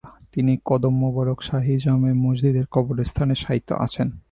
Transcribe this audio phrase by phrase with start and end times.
[0.33, 4.07] তিনি কদম মোবারক শাহী জামে মসজিদের কবরস্থানে শায়িত আছেন।